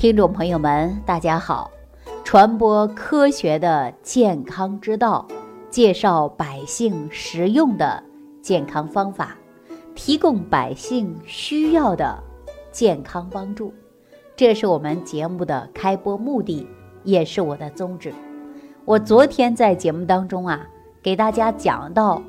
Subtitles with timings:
[0.00, 1.70] 听众朋友们，大家好！
[2.24, 5.28] 传播科学的健康之道，
[5.68, 8.02] 介绍百姓实用的
[8.40, 9.36] 健康方法，
[9.94, 12.18] 提供百姓需要的
[12.72, 13.74] 健康帮助，
[14.34, 16.66] 这是我们节目的开播目的，
[17.04, 18.10] 也是我的宗旨。
[18.86, 20.66] 我昨天在节目当中啊，
[21.02, 22.22] 给大家讲到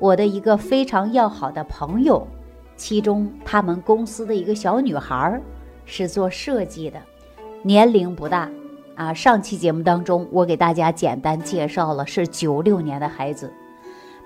[0.00, 2.26] 我的一个非常要好的朋友，
[2.74, 5.38] 其中他们公司的一个小女孩
[5.84, 6.98] 是做设计的。
[7.68, 8.48] 年龄不大，
[8.94, 13.52] 啊，上期节目当中我给大家简单介绍了，是九六年的孩子，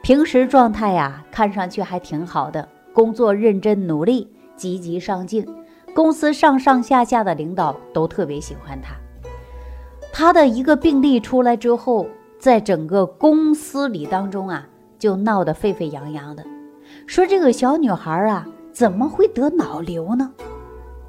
[0.01, 5.45] 平时状态呀看上去还挺好的，工作认真努力，积极上进，
[5.93, 8.95] 公司上上下下的领导都特别喜欢他。
[10.13, 12.07] 他的一个病例出来之后，
[12.39, 14.65] 在整个公司里当中啊，
[15.01, 16.45] 就闹得沸沸扬扬的，
[17.09, 20.31] 说这个小女孩啊怎么会得脑瘤呢？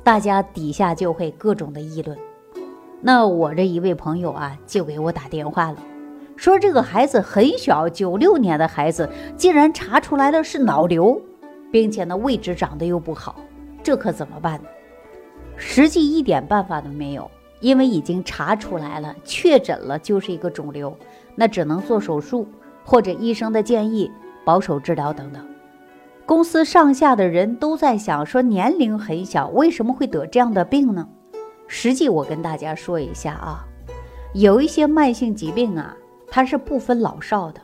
[0.03, 2.17] 大家底下就会各种的议论，
[2.99, 5.77] 那我这一位朋友啊，就给我打电话了，
[6.35, 11.21] 说这个孩子很小，九六年的孩子，竟然查出来的是脑瘤，
[11.71, 13.37] 并且呢位置长得又不好，
[13.81, 14.67] 这可怎么办呢？
[15.55, 17.31] 实际一点办法都没有，
[17.61, 20.97] 因为已经查出来了，确诊了就是一个肿瘤，
[21.33, 22.45] 那只能做手术，
[22.83, 24.11] 或者医生的建议
[24.43, 25.41] 保守治疗等等。
[26.25, 31.07] 公司上下的人都在想，说年龄很小，为什么会得这样的病呢？
[31.67, 33.65] 实际我跟大家说一下啊，
[34.33, 35.95] 有一些慢性疾病啊，
[36.27, 37.59] 它是不分老少的，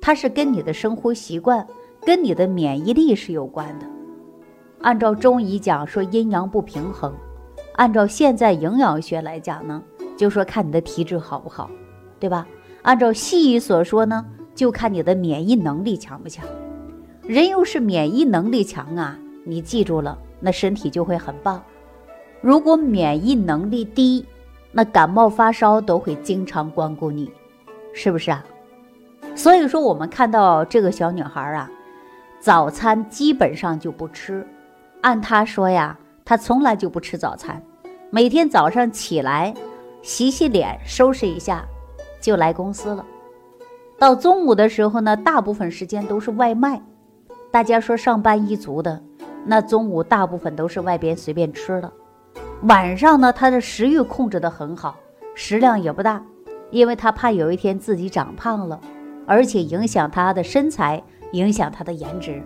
[0.00, 1.64] 它是跟你的生活习惯、
[2.04, 3.86] 跟你的免疫力是有关的。
[4.80, 7.14] 按照中医讲说阴阳不平衡，
[7.74, 9.80] 按照现在营养学来讲呢，
[10.16, 11.70] 就说看你的体质好不好，
[12.18, 12.46] 对吧？
[12.82, 16.44] 按照西医所说呢，就看你的免疫能力强不强。
[17.26, 21.62] 人又是免疫能力强啊，你记住了，那身体就会很棒。
[22.42, 24.26] 如果免疫能力低，
[24.72, 27.32] 那感冒发烧都会经常光顾你，
[27.94, 28.44] 是不是啊？
[29.34, 31.70] 所以说，我们看到这个小女孩啊，
[32.40, 34.46] 早餐基本上就不吃。
[35.00, 37.62] 按她说呀，她从来就不吃早餐，
[38.10, 39.54] 每天早上起来
[40.02, 41.64] 洗洗脸、收拾一下，
[42.20, 43.02] 就来公司了。
[43.98, 46.82] 到中午的时候呢，大部分时间都是外卖。
[47.54, 49.00] 大家说上班一族的，
[49.46, 51.92] 那中午大部分都是外边随便吃的。
[52.62, 54.96] 晚上呢，他的食欲控制得很好，
[55.36, 56.20] 食量也不大，
[56.72, 58.80] 因为他怕有一天自己长胖了，
[59.24, 61.00] 而且影响他的身材，
[61.30, 62.42] 影响他的颜值。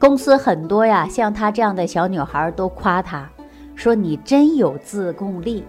[0.00, 3.30] 公司很多呀，像她这样的小女孩都夸她，
[3.76, 5.62] 说你真有自控力。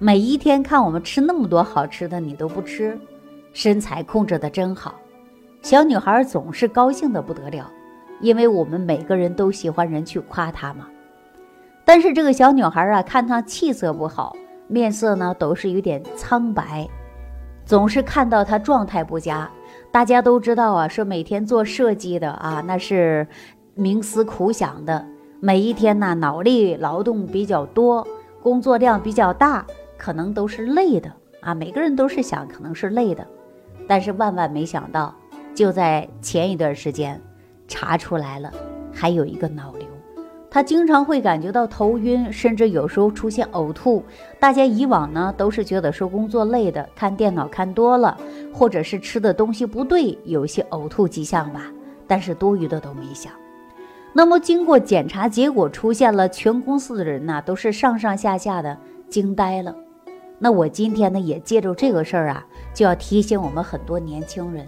[0.00, 2.98] 每一天看我们吃那么多好吃的，你都不吃，
[3.52, 4.96] 身材控制得真好。
[5.62, 7.70] 小女孩总是高兴得不得了。
[8.20, 10.86] 因为我们每个人都喜欢人去夸她嘛，
[11.84, 14.34] 但是这个小女孩啊，看她气色不好，
[14.68, 16.88] 面色呢都是有点苍白，
[17.64, 19.50] 总是看到她状态不佳。
[19.90, 23.26] 大家都知道啊，说每天做设计的啊，那是
[23.76, 25.06] 冥思苦想的，
[25.40, 28.06] 每一天呢脑力劳动比较多，
[28.42, 29.64] 工作量比较大，
[29.98, 31.54] 可能都是累的啊。
[31.54, 33.26] 每个人都是想可能是累的，
[33.86, 35.14] 但是万万没想到，
[35.54, 37.20] 就在前一段时间。
[37.74, 38.52] 查出来了，
[38.92, 39.88] 还有一个脑瘤，
[40.48, 44.00] 他经常会感觉到头晕，甚至有时候出现呕吐。
[44.38, 48.16] 大家以往呢都是觉得说工作累的，看电脑看多了，
[48.52, 51.62] 或者是吃的东西不对，有一些呕吐迹象吧。
[52.06, 53.32] 但是多余的都没想。
[54.12, 59.74] 那么经过检查结果出现了，全公司的人呢都是上上下下的惊呆了。
[60.38, 64.64] 那我今天呢也借着这个事儿啊，就要提醒我们很多年轻人。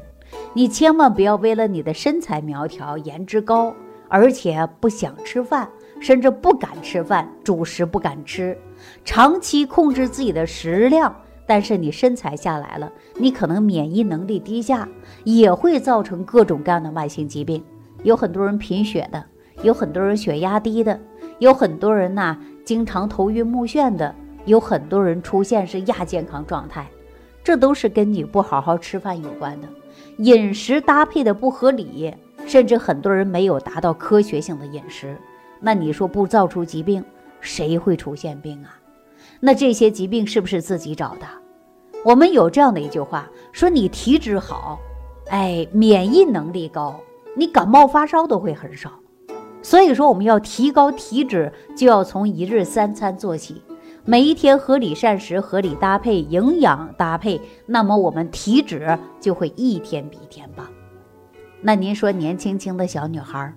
[0.57, 3.75] 你千万不要为了你的身材苗条、颜值高，
[4.09, 5.69] 而且不想吃饭，
[6.01, 8.57] 甚至不敢吃饭，主食不敢吃，
[9.05, 11.15] 长期控制自己的食量，
[11.47, 14.89] 但是你身材下来了，你可能免疫能力低下，
[15.25, 17.63] 也会造成各种各样的慢性疾病。
[18.03, 19.23] 有很多人贫血的，
[19.63, 20.99] 有很多人血压低的，
[21.39, 24.15] 有很多人呐经常头晕目眩的，
[24.47, 26.87] 有很多人出现是亚健康状态，
[27.45, 29.69] 这都是跟你不好好吃饭有关的。
[30.19, 32.15] 饮食搭配的不合理，
[32.47, 35.17] 甚至很多人没有达到科学性的饮食，
[35.61, 37.05] 那你说不造出疾病，
[37.41, 38.79] 谁会出现病啊？
[39.41, 41.27] 那这些疾病是不是自己找的？
[42.05, 44.79] 我们有这样的一句话，说你体质好，
[45.29, 46.99] 哎，免疫能力高，
[47.35, 48.91] 你感冒发烧都会很少。
[49.61, 53.61] 所以说，我们要提高体质，就要从一日三餐做起。
[54.09, 60.65] 每一天合理膳食、合理搭配、营养搭配，那么我们体脂就会一天比一天棒。
[61.61, 63.53] 那您说，年轻轻的小女孩，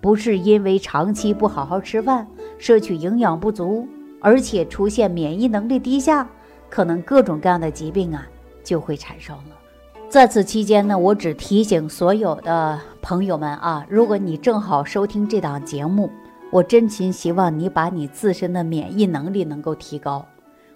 [0.00, 3.86] 不是因为长期不好好吃饭、摄取营养不足，
[4.18, 6.26] 而且出现免疫能力低下，
[6.70, 8.26] 可能各种各样的疾病啊
[8.64, 9.58] 就会产生了。
[10.08, 16.10] 在此期间呢，我只提醒所有的朋友们啊，如果你正好收听这档节目，
[16.52, 20.26] 我真心希望你把你自身的免疫能力能够提高，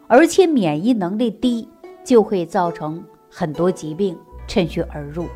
[0.06, 1.69] 而且免疫能力低
[2.02, 4.17] 就会造成很多疾病
[4.49, 5.26] 趁虚而入。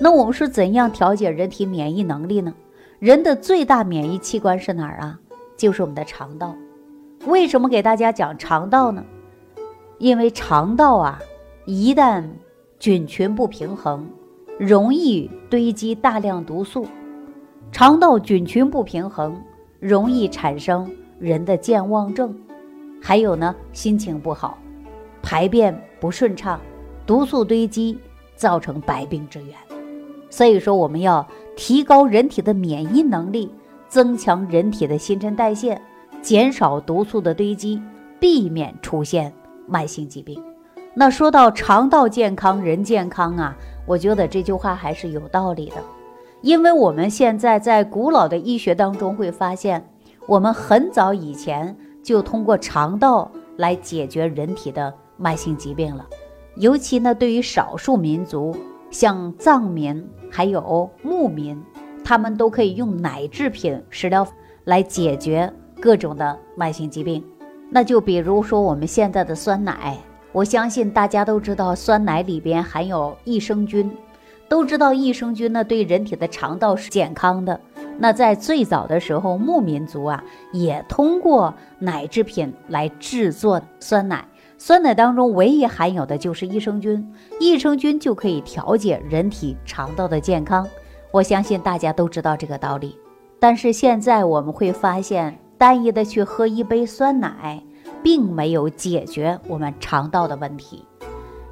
[0.00, 2.52] 那我们是怎样调节人体免疫能力呢？
[2.98, 5.20] 人的最大免疫器官是哪儿啊？
[5.56, 6.56] 就是我们的肠道。
[7.26, 9.04] 为什么给大家讲肠道呢？
[9.98, 11.20] 因为肠道啊，
[11.66, 12.24] 一旦
[12.80, 14.08] 菌群不平衡，
[14.58, 16.84] 容易堆积大量毒素。
[17.70, 19.40] 肠道菌群不平衡，
[19.80, 22.34] 容易产生人的健忘症，
[23.00, 24.58] 还有呢，心情不好，
[25.22, 26.60] 排便不顺畅，
[27.06, 27.98] 毒素堆积，
[28.34, 29.54] 造成百病之源。
[30.30, 31.26] 所以说，我们要
[31.56, 33.50] 提高人体的免疫能力，
[33.88, 35.80] 增强人体的新陈代谢，
[36.20, 37.80] 减少毒素的堆积，
[38.20, 39.32] 避免出现
[39.66, 40.42] 慢性疾病。
[40.94, 45.76] 那说到肠道健康，人健康啊，我觉得这句话还是有道理的，
[46.40, 49.84] 因为我们现在在古老的医学当中会发现，
[50.26, 56.06] 我们很早以前就通过肠道来解决人体的慢性疾病了，
[56.56, 58.56] 尤其呢，对于少数民族，
[58.90, 61.60] 像藏民还有牧民，
[62.04, 64.26] 他们都可以用奶制品食疗
[64.64, 67.24] 来解决各种的慢性疾病，
[67.68, 69.96] 那就比如说我们现在的酸奶。
[70.30, 73.90] 我相信大家都知道，酸奶里边含有益生菌，
[74.48, 77.60] 都知道益生菌呢对人体的肠道是健康的。
[77.98, 80.22] 那在最早的时候，牧民族啊
[80.52, 84.24] 也通过奶制品来制作酸奶，
[84.56, 90.66] 酸奶当中唯一含有的就是益生菌，益生菌就可以调节人体肠道的健康。
[91.10, 92.96] 我相信大家都知道这个道理。
[93.38, 97.62] 但是现在我们会发现，单一的去喝一杯酸奶。
[98.00, 100.84] 并没有解决我们肠道的问题，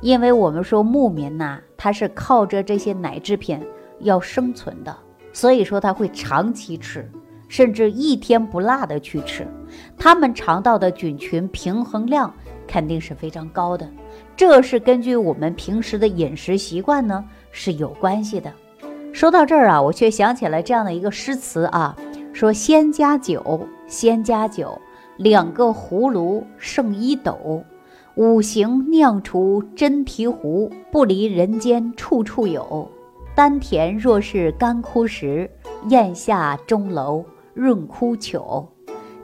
[0.01, 3.61] 因为我们说牧民呐，他是靠着这些奶制品
[4.01, 4.97] 要生存的，
[5.33, 7.11] 所以说他会长期吃，
[7.49, 9.47] 甚至一天不落的去吃，
[9.97, 12.33] 他们肠道的菌群平衡量
[12.67, 13.89] 肯定是非常高的，
[14.37, 18.53] 这是根据我们平时的饮食习惯呢是有关系的。
[19.13, 21.97] 说到这儿啊，我却想起来这样的一个诗词啊，
[22.35, 24.79] 说先加酒，先加酒。
[25.17, 27.65] 两个葫芦胜一斗，
[28.17, 32.91] 五行酿出真醍醐，不离人间处处有。
[33.35, 35.51] 丹田若是干枯时，
[35.91, 37.23] 咽下钟楼
[37.53, 38.67] 润枯朽。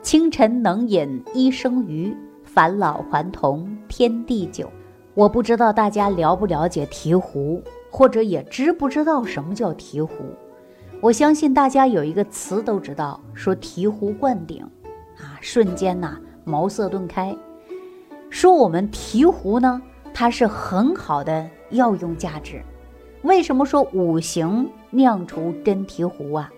[0.03, 4.69] 清晨能饮一生余，返老还童天地久。
[5.15, 10.09] 我不知道大家了不了解醍醐，或者也知不知道什么叫醍醐？
[11.01, 14.63] 我相信大家有一个词都知道，说醍醐灌顶。
[15.17, 17.35] 啊，瞬间呐，茅塞顿开。
[18.33, 19.83] 说我们醍醐呢，
[20.15, 22.63] 它是很好的药用价值。
[23.21, 26.51] 为什么说五行酿出真醍醐啊？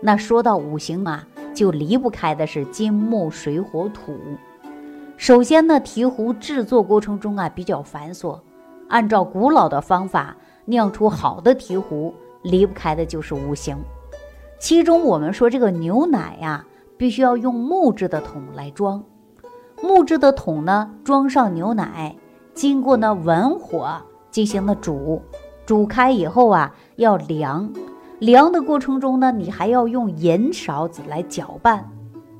[0.00, 1.24] 那说到五行啊，
[1.54, 4.18] 就离不开的是金木水火土。
[5.16, 8.36] 首先呢，醍醐制作过程中啊比较繁琐，
[8.88, 13.76] 按照古老的方法酿出好的醍醐，离不开的就是五行。
[14.58, 16.66] 其中我们说这个牛奶呀。
[16.98, 19.02] 必须要用木质的桶来装，
[19.82, 22.14] 木质的桶呢，装上牛奶，
[22.54, 25.20] 经过呢文火进行了煮，
[25.66, 27.68] 煮开以后啊，要凉，
[28.20, 31.90] 凉的过程中呢，你还要用银勺子来搅拌，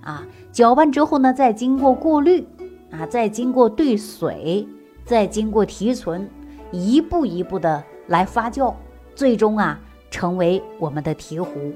[0.03, 0.23] 啊，
[0.53, 2.47] 搅拌之后呢，再经过过滤，
[2.93, 4.67] 啊，再经过兑水，
[5.05, 6.29] 再经过提纯，
[6.71, 8.73] 一步一步的来发酵，
[9.17, 9.81] 最终啊，
[10.13, 11.73] 成为我们的提壶。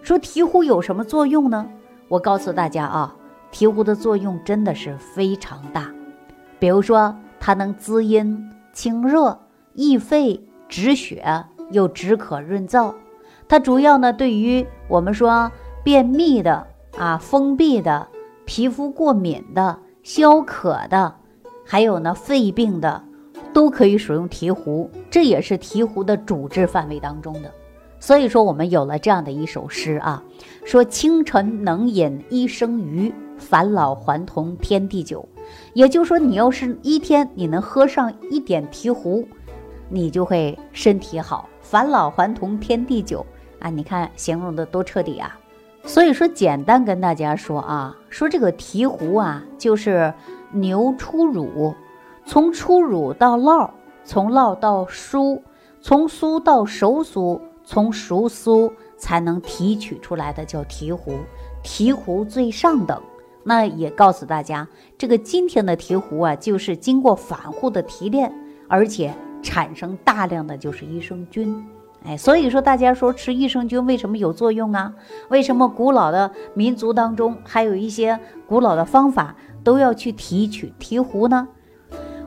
[0.00, 1.68] 说提壶有什么作用呢？
[2.08, 3.14] 我告诉大家啊，
[3.52, 5.90] 醍醐的作用真的是非常大。
[6.58, 9.38] 比如说，它能滋阴清热、
[9.74, 12.94] 益肺止血，又止渴润燥。
[13.48, 15.50] 它主要呢，对于我们说
[15.82, 16.66] 便秘的
[16.98, 18.06] 啊、封闭的、
[18.44, 21.14] 皮肤过敏的、消渴的，
[21.64, 23.02] 还有呢肺病的，
[23.52, 24.88] 都可以使用醍醐。
[25.10, 27.50] 这也是醍醐的主治范围当中的。
[27.98, 30.22] 所以说，我们有了这样的一首诗啊，
[30.64, 35.28] 说清晨能饮一升鱼，返老还童天地久。
[35.74, 39.26] 也就是说，你要是一天你能喝上一点醍醐，
[39.88, 43.26] 你就会身体好，返老还童天地久
[43.58, 43.68] 啊！
[43.68, 45.36] 你看形容的多彻底啊！
[45.82, 50.14] 所以说，简单跟大家说啊，说这个醍醐啊，就是
[50.52, 51.74] 牛初乳，
[52.24, 53.70] 从初乳到酪，
[54.04, 55.40] 从酪到酥，
[55.80, 57.40] 从酥到熟酥。
[57.62, 61.12] 从熟酥才能提取出来的叫醍醐，
[61.62, 63.00] 醍醐最上等，
[63.42, 64.68] 那也告诉大家，
[64.98, 68.32] 这个今天的醍醐啊，就是经过反复的提炼，
[68.68, 71.64] 而且产生大量的就是益生菌。
[72.04, 74.92] 哎，所以说大家说吃益生菌为什么有作用啊？
[75.28, 81.48] 为什么古老的民族当中还有一些古老的方法都要去提取醍醐呢？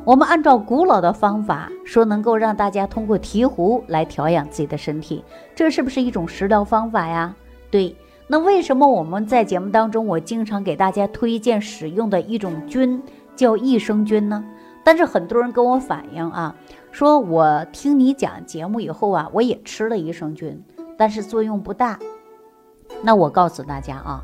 [0.06, 5.24] 我们按照古老的方法说，能够让大家通过醍醐来调养自己的身体，
[5.56, 7.36] 这是不是一种食疗方法呀？
[7.72, 7.96] 对。
[8.28, 13.02] 那为什么我们在节目当中，我经常给大家推荐使用的一种菌
[13.36, 14.44] 叫益生菌呢？
[14.84, 16.56] 但是很多人跟我反映啊。
[16.92, 20.64] 说我听你讲节目以后啊，我也吃了益生菌，
[20.98, 22.00] 但是作用不大。
[23.02, 24.22] 那我告诉大家啊，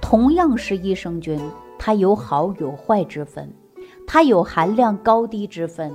[0.00, 1.40] 同样是益生菌，
[1.78, 3.50] 它有好有坏之分，
[4.06, 5.94] 它有含量高低之分，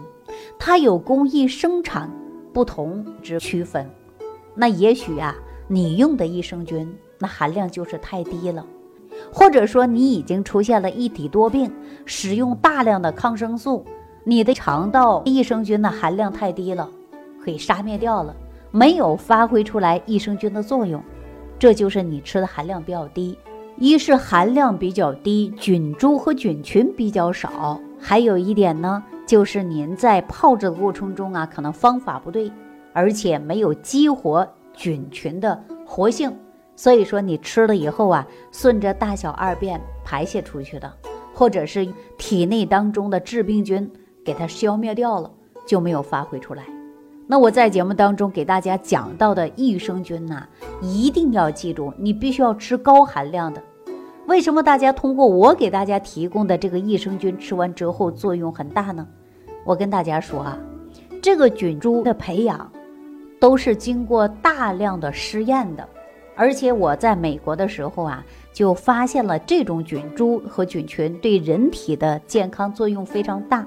[0.58, 2.10] 它有工艺生产
[2.54, 3.90] 不同之区分。
[4.56, 5.36] 那也许啊，
[5.68, 8.66] 你用的益生菌那含量就是太低了，
[9.32, 11.72] 或者说你已经出现了一体多病，
[12.06, 13.86] 使用大量的抗生素。
[14.26, 16.90] 你的肠道益生菌的含量太低了，
[17.44, 18.34] 可以杀灭掉了，
[18.72, 21.04] 没有发挥出来益生菌的作用，
[21.60, 23.38] 这就是你吃的含量比较低。
[23.76, 32.52] 一是含量比较低，菌株和菌群比较少，还有一点呢，就是您在泡制的过程中啊，可能方法不对，
[32.94, 36.32] 而且没有激活菌群的活性，
[36.76, 40.92] 所以说你吃了以后啊，顺着大小二便排泄出去的，
[41.34, 41.88] 或者是
[42.18, 43.92] 体内当中的致病菌。
[44.26, 45.30] 给它消灭掉了，
[45.68, 46.64] 就没有发挥出来。
[47.28, 50.48] 那我在节目当中给大家讲到的益生菌呐，
[50.82, 53.62] 一定要记住，你必须要吃高含量的。
[54.28, 59.06] 为什么大家通过我给大家提供的这个益生菌吃完之后作用很大呢？
[59.66, 60.58] 我跟大家说啊，
[61.22, 62.72] 这个菌株的培养
[63.42, 65.86] 都是经过大量的试验的，
[66.36, 73.66] 而且我在美国的时候啊，就发现了这种菌株和菌群对人体的健康作用非常大。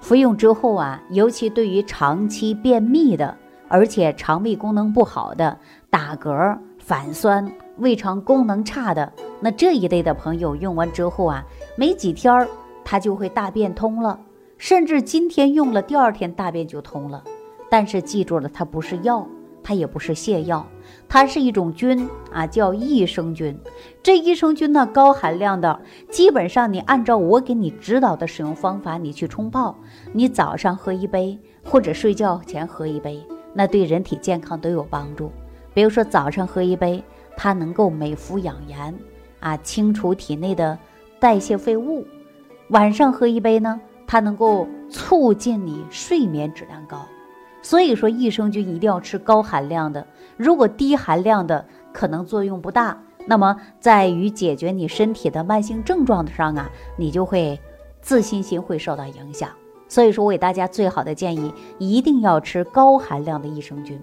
[0.00, 3.36] 服用之后啊，尤其对于长期便秘的，
[3.68, 5.58] 而且肠胃功能不好的、
[5.90, 11.44] 打嗝、反酸、胃肠功能差的，那这一类的朋友用完之后啊，
[11.76, 12.48] 没几天儿
[12.82, 14.18] 他就会大便通了，
[14.56, 17.22] 甚至今天用了，第二天大便就通了。
[17.68, 19.26] 但是记住了，它不是药。
[19.62, 20.66] 它也不是泻药，
[21.12, 23.58] 它是一种菌啊，叫益生菌。
[24.00, 29.76] 这益生菌呢，高含量的，基本上你按照我给你指导的使用方法，你去冲泡，
[30.12, 33.20] 你早上喝一杯，或者睡觉前喝一杯，
[33.52, 35.32] 那对人体健康都有帮助。
[35.74, 37.02] 比如说早上喝一杯，
[37.36, 38.94] 它能够美肤养颜
[39.40, 40.78] 啊，清除体内的
[41.18, 42.04] 代谢废物；
[42.68, 47.04] 晚上喝一杯呢，它能够促进你睡眠质量高。
[47.62, 53.02] 所以说，益生菌一定要吃高含量的，如果低含量的可能作用不大。
[53.26, 57.60] 那么，在于解决你身体的慢性症状上啊，你就会
[58.00, 59.50] 自信心会受到影响。
[59.88, 64.00] 所以说，我给大家最好的建议，一定要吃高含量的益生菌，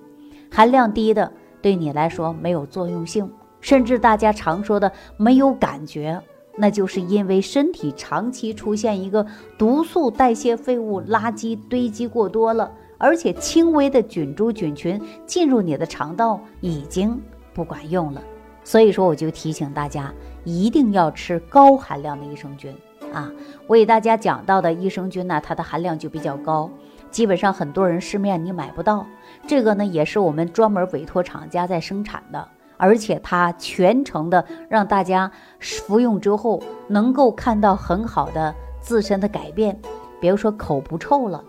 [0.51, 1.31] 含量低的
[1.63, 6.21] 对你来说没有作用性，甚至大家常说的没有感觉，
[6.55, 9.25] 那就是因为身体长期出现一个
[9.57, 12.71] 毒素代谢废物垃圾堆积过多了。
[12.97, 17.21] 而且轻微的菌株菌群进入你的肠道已经
[17.53, 18.21] 不管用了，
[18.63, 20.13] 所以说我就提醒大家
[20.43, 22.75] 一定要吃高含量的益生菌
[23.13, 23.31] 啊！
[23.67, 26.69] 我给大家讲到的益生菌呢，它的含量就比较高，
[27.11, 29.05] 基本上很多人市面你买不到。
[29.45, 39.79] 这个呢也是我们专门委托厂家在生产的，而且它全程的让大家服用之后能够看到很好的自身的改变，
[40.19, 41.43] 比如说口不臭了。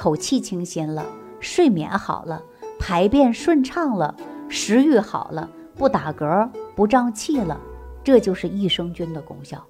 [0.00, 1.04] 口气清新了，
[1.40, 2.42] 睡眠好了，
[2.78, 4.16] 排便顺畅了，
[4.48, 7.60] 食欲好了，不打嗝，不胀气了，
[8.02, 9.62] 这就是益生菌的功效。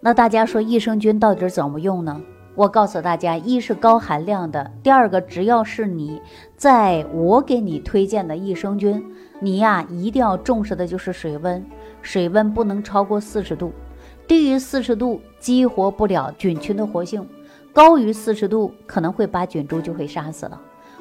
[0.00, 2.20] 那大家说益生菌到底怎么用呢？
[2.54, 6.20] 我告诉大家，一是高含量的，第二个只要是你
[6.54, 9.02] 在我给你推荐的益生菌，
[9.40, 11.64] 你呀一定要重视的就是水温，
[12.02, 13.72] 水温不能超过四十度，
[14.26, 17.26] 低于四十度激活不了菌群的活性。
[17.78, 20.60] 高于四十度可能会把菌株就会杀死了，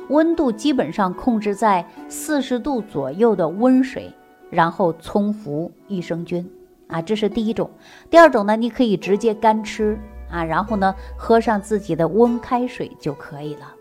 [0.10, 4.14] 温度基本上控制在四十度左右的温水，
[4.52, 6.48] 然后冲服益生菌
[6.86, 7.68] 啊，这是第一种。
[8.12, 9.98] 第二种呢，你可以直接干吃
[10.30, 13.74] 啊，然后呢喝上自己的温开水就可以了，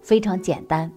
[0.00, 0.90] 非常简单。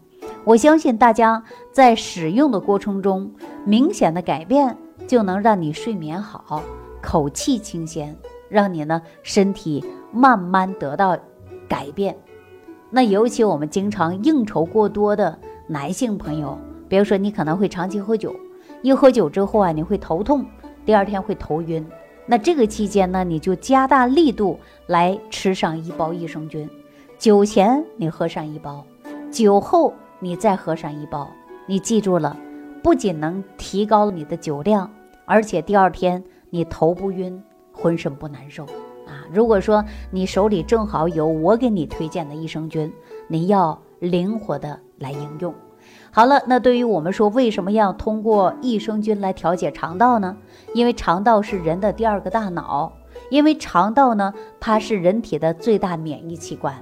[0.46, 1.44] 我相信大家
[1.74, 3.30] 在使用的过程中，
[3.66, 6.64] 明显的改变就能让你睡眠好，
[7.02, 8.16] 口气清鲜，
[8.48, 11.18] 让你呢身体慢慢得到。
[11.72, 12.14] 改变，
[12.90, 16.58] 那尤其我们经常应酬过多的男性朋友，
[16.90, 18.36] 比如说你可能会长期喝酒，
[18.82, 20.46] 一喝酒之后啊，你会头痛，
[20.86, 21.86] 第二天会头晕，
[22.26, 26.70] 那这个期间呢，你就加大力度来吃上一包益生菌。
[27.18, 28.84] 酒前你喝上一包，
[29.32, 31.32] 酒后你再喝上一包。
[31.68, 32.36] 你记住了，
[32.84, 34.92] 不仅能提高你的酒量，
[35.24, 38.66] 而且第二天你头不晕，浑身不难受。
[39.34, 42.92] 如果说你手里正好有我给你推荐的益生菌，
[43.28, 45.54] 你要灵活的来应用。
[46.12, 50.36] 好了，那对于我们说，为什么要通过益生菌来调节肠道呢？
[50.74, 52.92] 因为肠道是人的第二个大脑，
[53.30, 56.76] 因为肠道呢，它是人体的最大免疫器官，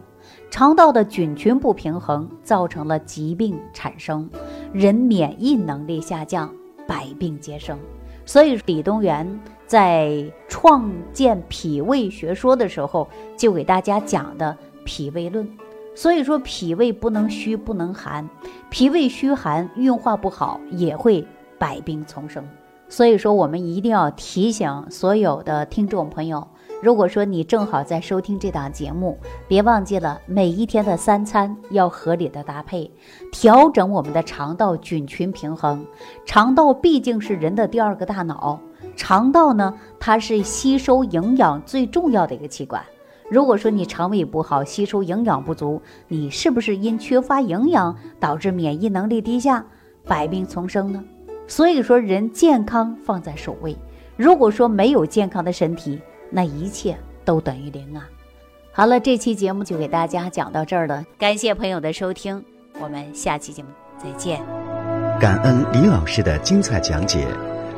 [0.50, 4.28] 肠道的菌群不平衡，造成了疾病产生，
[4.74, 6.52] 人免疫能力下降，
[6.88, 7.78] 百病皆生。
[8.26, 13.08] 所以李东垣在创建脾胃学说的时候，
[13.38, 15.48] 就给大家讲的脾胃论。
[15.94, 18.28] 所以说，脾胃不能虚，不能寒，
[18.72, 21.24] 脾胃虚寒，运化不好，也会
[21.60, 22.44] 百病丛生。
[22.88, 26.48] 所以说，我们一定要提醒所有的听众朋友，
[26.82, 32.90] 如果说你正好在收听这档节目，别忘记了每一天的三餐要合理的搭配，
[33.32, 35.86] 调整我们的肠道菌群平衡。
[36.26, 38.60] 肠道毕竟是人的第二个大脑，
[38.96, 42.84] 肠道呢，它是吸收营养最重要的一个器官。
[43.30, 49.64] 如果说你肠胃不好，吸收营养不足，你是不是因缺乏营养导致免疫能力低下，
[50.06, 51.04] 百病丛生呢？
[51.48, 53.78] 所以说，人健康放在首位。
[54.18, 58.08] 如果说没有健康的身体，那一切都等于零啊。
[58.72, 62.44] 好了，这期节目就给大家讲到这儿了，感谢朋友的收听，
[62.82, 64.42] 我们下期节目再见。
[65.20, 67.28] 感恩李老师的精彩讲解。